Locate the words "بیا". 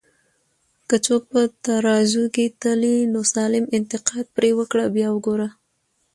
4.95-5.07